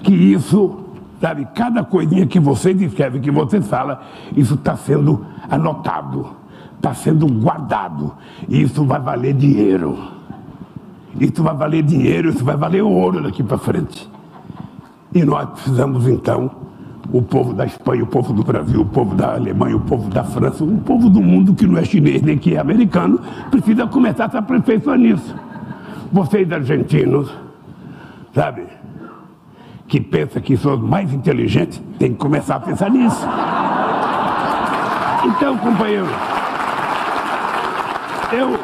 [0.03, 0.79] que isso,
[1.21, 3.99] sabe, cada coisinha que vocês escrevem, que vocês falam,
[4.37, 6.29] isso está sendo anotado,
[6.77, 8.13] está sendo guardado.
[8.49, 9.97] E isso vai valer dinheiro.
[11.19, 14.09] Isso vai valer dinheiro, isso vai valer ouro daqui para frente.
[15.15, 16.66] E nós precisamos então
[17.13, 20.25] o povo da Espanha, o povo do Brasil, o povo da Alemanha, o povo da
[20.25, 24.27] França, o povo do mundo que não é chinês nem que é americano, precisa começar
[24.27, 25.35] a se aperfeiçoar nisso.
[26.13, 27.33] Vocês argentinos,
[28.35, 28.65] sabe,
[29.89, 33.27] que pensam que são mais inteligentes, tem que começar a pensar nisso.
[35.25, 36.07] Então, companheiro,
[38.33, 38.59] eu,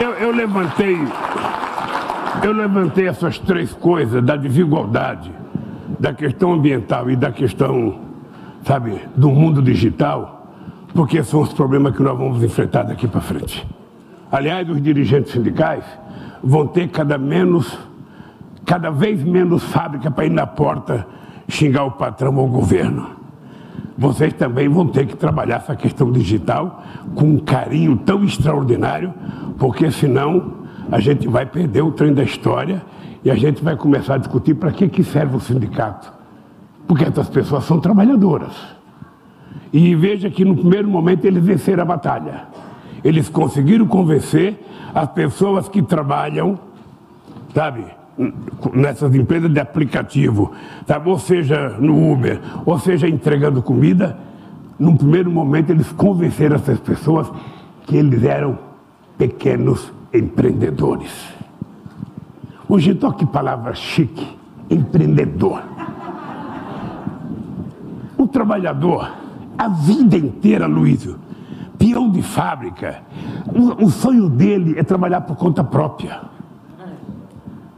[0.00, 0.98] eu, eu levantei,
[2.42, 5.30] eu levantei essas três coisas da desigualdade,
[6.02, 8.00] da questão ambiental e da questão,
[8.64, 10.48] sabe, do mundo digital,
[10.92, 13.64] porque são os problemas que nós vamos enfrentar daqui para frente.
[14.28, 15.84] Aliás, os dirigentes sindicais
[16.42, 17.78] vão ter cada menos,
[18.66, 21.06] cada vez menos fábrica para ir na porta
[21.46, 23.06] xingar o patrão ou o governo.
[23.96, 26.82] Vocês também vão ter que trabalhar essa questão digital
[27.14, 29.14] com um carinho tão extraordinário,
[29.56, 32.82] porque senão a gente vai perder o trem da história
[33.24, 36.12] e a gente vai começar a discutir para que, que serve o sindicato.
[36.86, 38.52] Porque essas pessoas são trabalhadoras.
[39.72, 42.44] E veja que no primeiro momento eles venceram a batalha.
[43.04, 44.60] Eles conseguiram convencer
[44.94, 46.58] as pessoas que trabalham,
[47.54, 47.84] sabe,
[48.74, 50.52] nessas empresas de aplicativo,
[50.86, 54.18] sabe, ou seja no Uber, ou seja entregando comida.
[54.78, 57.30] No primeiro momento eles convenceram essas pessoas
[57.86, 58.58] que eles eram
[59.16, 61.41] pequenos empreendedores.
[62.72, 64.26] Hoje toque palavra chique,
[64.70, 65.62] empreendedor.
[68.16, 69.12] O trabalhador,
[69.58, 71.18] a vida inteira, Luísio,
[71.76, 73.02] peão de fábrica,
[73.54, 76.22] o, o sonho dele é trabalhar por conta própria.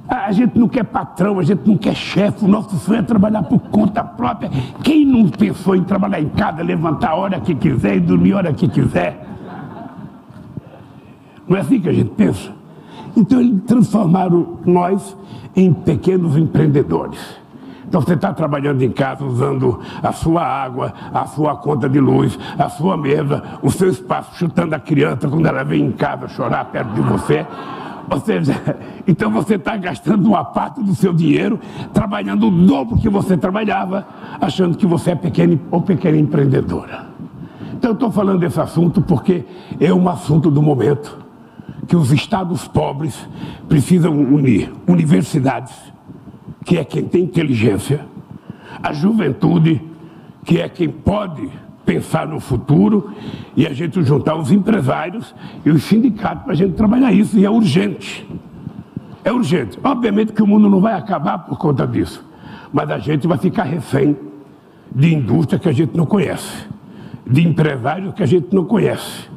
[0.06, 3.42] A gente não quer patrão, a gente não quer chefe, o nosso sonho é trabalhar
[3.42, 4.48] por conta própria.
[4.84, 8.36] Quem não pensou em trabalhar em casa, levantar a hora que quiser e dormir a
[8.36, 9.26] hora que quiser?
[11.48, 12.53] Não é assim que a gente pensa?
[13.16, 15.16] Então, eles transformaram nós
[15.54, 17.20] em pequenos empreendedores.
[17.86, 22.36] Então, você está trabalhando em casa usando a sua água, a sua conta de luz,
[22.58, 26.64] a sua mesa, o seu espaço, chutando a criança quando ela vem em casa chorar
[26.66, 27.46] perto de você.
[28.10, 28.60] Ou seja,
[29.06, 31.60] então você está gastando uma parte do seu dinheiro
[31.92, 34.06] trabalhando o dobro que você trabalhava,
[34.40, 37.06] achando que você é pequeno ou pequena empreendedora.
[37.74, 39.44] Então eu estou falando desse assunto porque
[39.78, 41.23] é um assunto do momento
[41.86, 43.28] que os estados pobres
[43.68, 44.72] precisam unir.
[44.86, 45.74] Universidades,
[46.64, 48.06] que é quem tem inteligência,
[48.82, 49.82] a juventude,
[50.44, 51.48] que é quem pode
[51.84, 53.12] pensar no futuro,
[53.54, 57.44] e a gente juntar os empresários e os sindicatos para a gente trabalhar isso, e
[57.44, 58.26] é urgente.
[59.22, 59.78] É urgente.
[59.84, 62.24] Obviamente que o mundo não vai acabar por conta disso,
[62.72, 64.16] mas a gente vai ficar refém
[64.94, 66.66] de indústria que a gente não conhece,
[67.26, 69.33] de empresários que a gente não conhece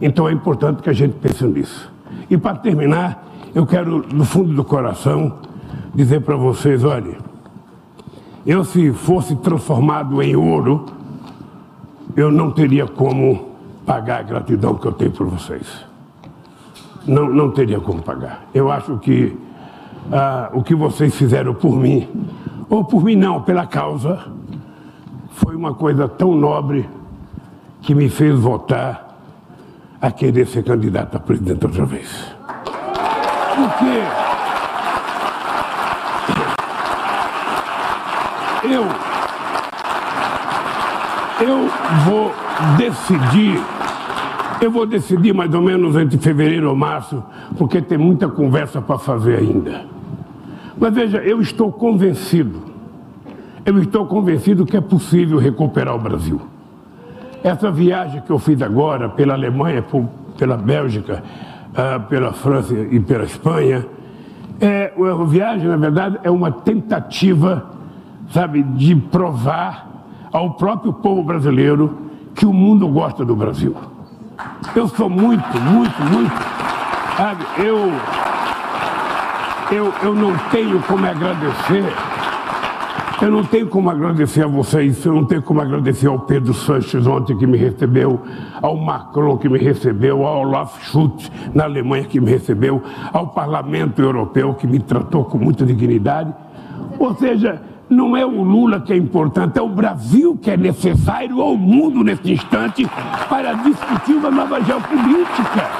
[0.00, 1.90] então é importante que a gente pense nisso.
[2.30, 5.38] E para terminar, eu quero, no fundo do coração,
[5.94, 7.16] dizer para vocês: olha,
[8.46, 10.86] eu se fosse transformado em ouro,
[12.16, 13.50] eu não teria como
[13.84, 15.66] pagar a gratidão que eu tenho por vocês.
[17.06, 18.46] Não, não teria como pagar.
[18.52, 19.36] Eu acho que
[20.12, 22.08] ah, o que vocês fizeram por mim,
[22.68, 24.20] ou por mim não, pela causa,
[25.30, 26.88] foi uma coisa tão nobre
[27.82, 29.05] que me fez votar
[30.00, 32.08] a querer ser candidato a presidente outra vez.
[33.54, 34.02] Porque
[38.66, 38.84] eu,
[41.46, 41.70] eu
[42.04, 42.32] vou
[42.76, 43.60] decidir,
[44.60, 47.22] eu vou decidir mais ou menos entre fevereiro ou março,
[47.56, 49.84] porque tem muita conversa para fazer ainda.
[50.78, 52.62] Mas veja, eu estou convencido,
[53.64, 56.55] eu estou convencido que é possível recuperar o Brasil.
[57.46, 59.84] Essa viagem que eu fiz agora pela Alemanha,
[60.36, 61.22] pela Bélgica,
[61.76, 63.86] ah, pela França e pela Espanha,
[64.60, 67.64] é, a viagem, na verdade, é uma tentativa,
[68.32, 69.86] sabe, de provar
[70.32, 71.96] ao próprio povo brasileiro
[72.34, 73.76] que o mundo gosta do Brasil.
[74.74, 76.34] Eu sou muito, muito, muito,
[77.16, 77.92] sabe, eu,
[79.70, 81.84] eu, eu não tenho como agradecer.
[83.20, 87.06] Eu não tenho como agradecer a vocês, eu não tenho como agradecer ao Pedro Sanches
[87.06, 88.20] ontem que me recebeu,
[88.60, 92.82] ao Macron que me recebeu, ao Olaf Schultz na Alemanha que me recebeu,
[93.14, 96.30] ao Parlamento Europeu que me tratou com muita dignidade.
[96.98, 101.40] Ou seja, não é o Lula que é importante, é o Brasil que é necessário
[101.40, 102.86] ao mundo nesse instante
[103.30, 105.70] para discutir uma nova geopolítica.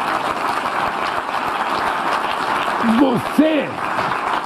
[2.99, 3.69] Você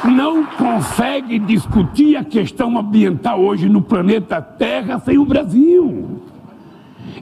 [0.04, 6.20] não consegue discutir a questão ambiental hoje no planeta Terra sem o Brasil.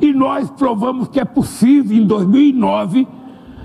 [0.00, 3.06] E nós provamos que é possível em 2009.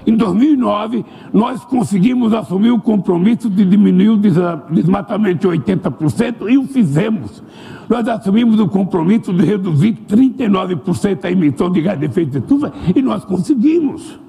[0.05, 6.68] Em 2009, nós conseguimos assumir o compromisso de diminuir o desmatamento de 80% e o
[6.68, 7.41] fizemos.
[7.88, 12.74] Nós assumimos o compromisso de reduzir 39% a emissão de gás de efeito de estufa
[12.93, 14.20] e nós conseguimos.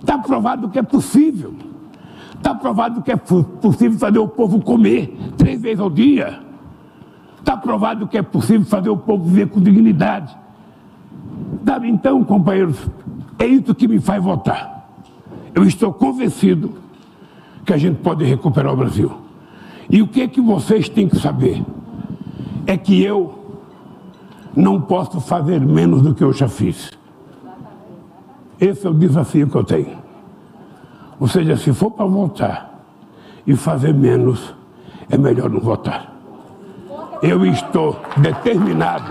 [0.00, 1.54] Está provado que é possível.
[2.38, 6.40] Está provado que é possível fazer o povo comer três vezes ao dia.
[7.38, 10.36] Está provado que é possível fazer o povo viver com dignidade.
[11.66, 12.78] Sabe, então, companheiros,
[13.38, 14.88] é isso que me faz votar.
[15.54, 16.74] Eu estou convencido
[17.64, 19.12] que a gente pode recuperar o Brasil.
[19.90, 21.62] E o que é que vocês têm que saber?
[22.66, 23.38] É que eu
[24.54, 26.90] não posso fazer menos do que eu já fiz.
[28.60, 30.07] Esse é o desafio que eu tenho.
[31.20, 32.80] Ou seja, se for para votar
[33.46, 34.54] e fazer menos,
[35.10, 36.14] é melhor não votar.
[37.22, 39.10] Eu estou determinado,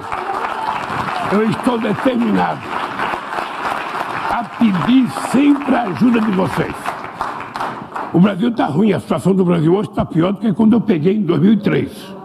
[1.34, 2.62] eu estou determinado
[4.32, 6.76] a pedir sempre a ajuda de vocês.
[8.14, 10.82] O Brasil está ruim, a situação do Brasil hoje está pior do que quando eu
[10.82, 12.16] peguei em 2003.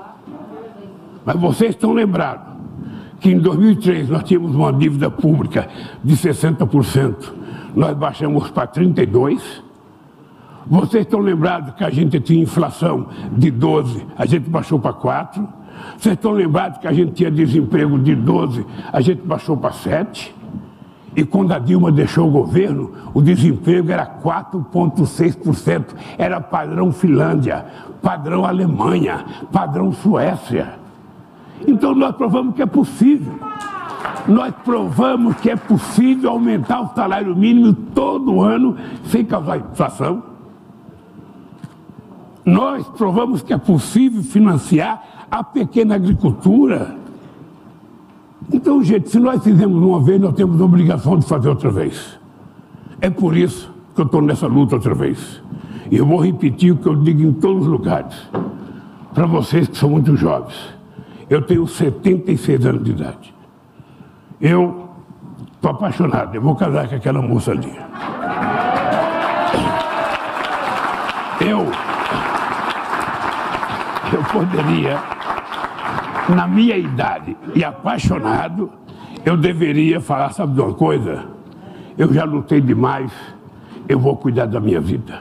[1.25, 2.53] Mas vocês estão lembrados
[3.19, 5.69] que em 2003 nós tínhamos uma dívida pública
[6.03, 7.33] de 60%,
[7.75, 9.72] nós baixamos para 32%.
[10.67, 15.47] Vocês estão lembrados que a gente tinha inflação de 12, a gente baixou para 4.
[15.99, 20.35] Vocês estão lembrados que a gente tinha desemprego de 12, a gente baixou para 7.
[21.15, 25.87] E quando a Dilma deixou o governo, o desemprego era 4,6%.
[26.17, 27.67] Era padrão Finlândia,
[28.01, 30.79] padrão Alemanha, padrão Suécia.
[31.67, 33.35] Então nós provamos que é possível.
[34.27, 40.32] Nós provamos que é possível aumentar o salário mínimo todo ano sem causar inflação.
[42.45, 46.97] Nós provamos que é possível financiar a pequena agricultura.
[48.53, 52.19] Então, gente, se nós fizemos uma vez, nós temos a obrigação de fazer outra vez.
[53.01, 55.41] É por isso que eu estou nessa luta outra vez.
[55.91, 58.15] E eu vou repetir o que eu digo em todos os lugares.
[59.15, 60.57] Para vocês que são muito jovens.
[61.31, 63.35] Eu tenho 76 anos de idade.
[64.41, 64.89] Eu
[65.55, 66.35] estou apaixonado.
[66.35, 67.73] Eu vou casar com aquela moça ali.
[71.41, 71.67] Eu
[74.33, 74.99] poderia,
[76.35, 78.73] na minha idade e apaixonado,
[79.25, 81.27] eu deveria falar, sabe de uma coisa?
[81.97, 83.13] Eu já lutei demais,
[83.89, 85.21] eu vou cuidar da minha vida.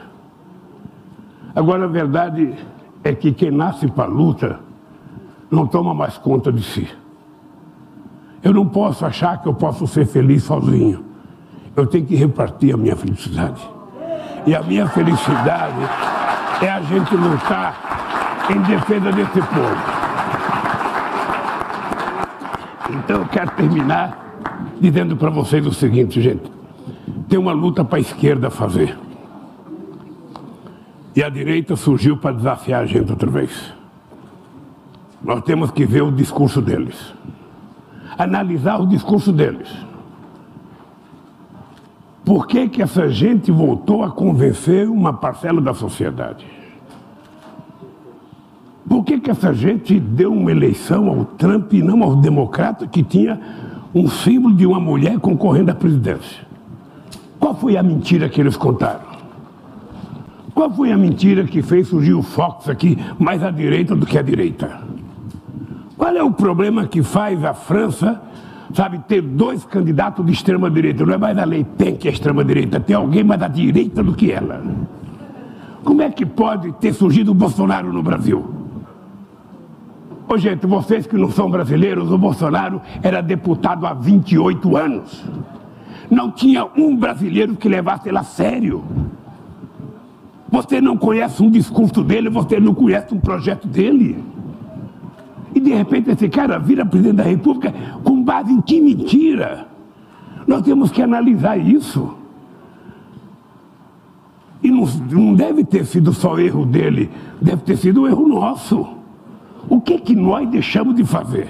[1.54, 2.54] Agora, a verdade
[3.04, 4.60] é que quem nasce para a luta
[5.50, 6.88] não toma mais conta de si.
[8.42, 11.04] Eu não posso achar que eu posso ser feliz sozinho.
[11.76, 13.62] Eu tenho que repartir a minha felicidade.
[14.46, 15.76] E a minha felicidade
[16.60, 18.01] é a gente lutar
[18.52, 20.02] em defesa desse povo.
[22.90, 24.22] Então eu quero terminar
[24.80, 26.50] dizendo para vocês o seguinte, gente.
[27.28, 28.96] Tem uma luta para a esquerda fazer.
[31.14, 33.72] E a direita surgiu para desafiar a gente outra vez.
[35.22, 37.14] Nós temos que ver o discurso deles.
[38.18, 39.68] Analisar o discurso deles.
[42.24, 46.61] Por que, que essa gente voltou a convencer uma parcela da sociedade?
[48.92, 53.02] Por que, que essa gente deu uma eleição ao Trump e não ao democrata que
[53.02, 53.40] tinha
[53.94, 56.42] um símbolo de uma mulher concorrendo à presidência?
[57.40, 59.00] Qual foi a mentira que eles contaram?
[60.54, 64.18] Qual foi a mentira que fez surgir o Fox aqui mais à direita do que
[64.18, 64.82] à direita?
[65.96, 68.20] Qual é o problema que faz a França,
[68.74, 71.06] sabe, ter dois candidatos de extrema direita?
[71.06, 74.02] Não é mais a Le Pen que é extrema direita, tem alguém mais à direita
[74.02, 74.62] do que ela.
[75.82, 78.51] Como é que pode ter surgido o Bolsonaro no Brasil?
[80.32, 85.22] Ô, gente, vocês que não são brasileiros, o Bolsonaro era deputado há 28 anos.
[86.10, 88.82] Não tinha um brasileiro que levasse ele a sério.
[90.50, 94.24] Você não conhece um discurso dele, você não conhece um projeto dele.
[95.54, 99.68] E de repente esse cara vira presidente da República com base em que mentira?
[100.46, 102.16] Nós temos que analisar isso.
[104.62, 109.01] E não não, deve ter sido só erro dele, deve ter sido um erro nosso.
[109.72, 111.48] O que que nós deixamos de fazer?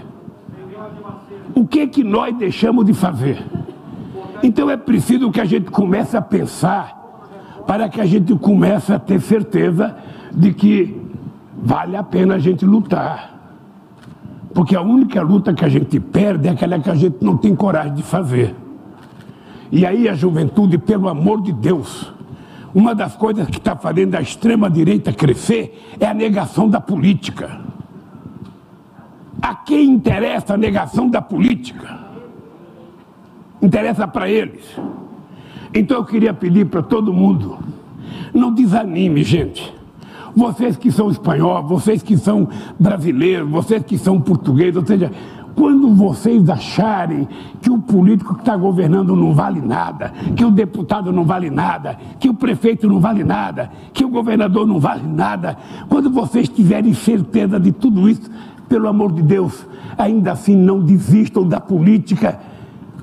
[1.57, 3.45] O que que nós deixamos de fazer?
[4.45, 8.99] Então é preciso que a gente comece a pensar para que a gente comece a
[9.01, 9.97] ter certeza
[10.31, 11.03] de que
[11.61, 13.59] vale a pena a gente lutar.
[14.55, 17.57] Porque a única luta que a gente perde é aquela que a gente não tem
[17.57, 18.55] coragem de fazer.
[19.73, 22.13] E aí a juventude, pelo amor de Deus,
[22.73, 27.72] uma das coisas que está fazendo a extrema-direita crescer é a negação da política.
[29.43, 31.99] A quem interessa a negação da política?
[33.61, 34.65] Interessa para eles.
[35.75, 37.59] Então eu queria pedir para todo mundo,
[38.33, 39.75] não desanime, gente.
[40.35, 45.11] Vocês que são espanhóis, vocês que são brasileiros, vocês que são portugueses, ou seja,
[45.55, 47.29] quando vocês acharem
[47.61, 51.99] que o político que está governando não vale nada, que o deputado não vale nada,
[52.19, 55.57] que o prefeito não vale nada, que o governador não vale nada,
[55.89, 58.31] quando vocês tiverem certeza de tudo isso,
[58.73, 59.67] pelo amor de Deus,
[59.99, 62.41] ainda assim não desistam da política,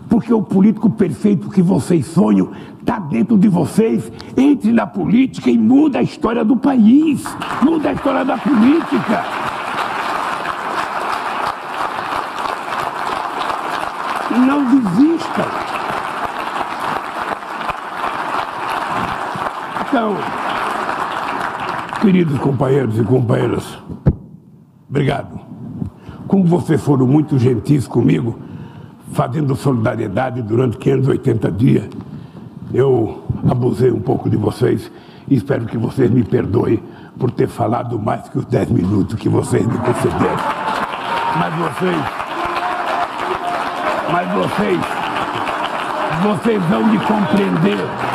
[0.09, 2.49] porque o político perfeito que vocês sonham
[2.79, 4.11] está dentro de vocês.
[4.35, 7.23] Entre na política e muda a história do país,
[7.61, 9.23] muda a história da política.
[14.47, 15.45] Não desistam.
[19.87, 20.17] Então,
[22.01, 23.77] queridos companheiros e companheiras,
[24.89, 25.39] obrigado.
[26.27, 28.39] Como vocês foram muito gentis comigo,
[29.13, 31.89] fazendo solidariedade durante 580 dias,
[32.73, 34.91] eu abusei um pouco de vocês
[35.27, 36.81] e espero que vocês me perdoem
[37.17, 40.37] por ter falado mais que os 10 minutos que vocês me concederam.
[41.37, 41.97] Mas vocês,
[44.11, 44.79] mas vocês,
[46.23, 48.08] vocês vão me compreender